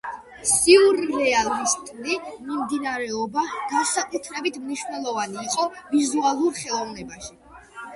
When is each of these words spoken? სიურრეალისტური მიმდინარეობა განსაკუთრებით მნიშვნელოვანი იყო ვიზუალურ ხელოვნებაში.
სიურრეალისტური 0.51 2.17
მიმდინარეობა 2.47 3.45
განსაკუთრებით 3.75 4.61
მნიშვნელოვანი 4.67 5.49
იყო 5.51 5.71
ვიზუალურ 5.97 6.63
ხელოვნებაში. 6.63 7.37